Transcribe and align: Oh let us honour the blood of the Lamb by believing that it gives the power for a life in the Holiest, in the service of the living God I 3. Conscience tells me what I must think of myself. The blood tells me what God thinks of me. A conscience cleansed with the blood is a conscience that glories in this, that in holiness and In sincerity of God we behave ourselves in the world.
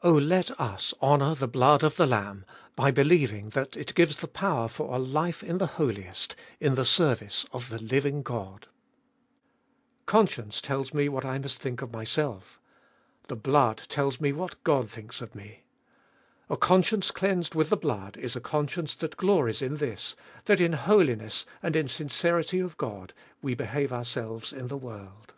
Oh 0.00 0.14
let 0.14 0.50
us 0.58 0.94
honour 1.02 1.34
the 1.34 1.46
blood 1.46 1.82
of 1.84 1.96
the 1.96 2.06
Lamb 2.06 2.46
by 2.74 2.90
believing 2.90 3.50
that 3.50 3.76
it 3.76 3.94
gives 3.94 4.16
the 4.16 4.26
power 4.26 4.66
for 4.66 4.94
a 4.94 4.98
life 4.98 5.42
in 5.42 5.58
the 5.58 5.72
Holiest, 5.76 6.34
in 6.58 6.74
the 6.74 6.86
service 6.86 7.44
of 7.52 7.68
the 7.68 7.78
living 7.78 8.22
God 8.22 8.62
I 8.62 10.06
3. 10.06 10.06
Conscience 10.06 10.60
tells 10.62 10.94
me 10.94 11.10
what 11.10 11.26
I 11.26 11.38
must 11.38 11.60
think 11.60 11.82
of 11.82 11.92
myself. 11.92 12.58
The 13.28 13.36
blood 13.36 13.82
tells 13.90 14.22
me 14.22 14.32
what 14.32 14.64
God 14.64 14.88
thinks 14.88 15.20
of 15.20 15.34
me. 15.34 15.64
A 16.48 16.56
conscience 16.56 17.10
cleansed 17.10 17.54
with 17.54 17.68
the 17.68 17.76
blood 17.76 18.16
is 18.16 18.34
a 18.34 18.40
conscience 18.40 18.94
that 18.94 19.18
glories 19.18 19.60
in 19.60 19.76
this, 19.76 20.16
that 20.46 20.62
in 20.62 20.72
holiness 20.72 21.44
and 21.62 21.76
In 21.76 21.88
sincerity 21.88 22.58
of 22.58 22.78
God 22.78 23.12
we 23.42 23.54
behave 23.54 23.92
ourselves 23.92 24.50
in 24.50 24.68
the 24.68 24.78
world. 24.78 25.34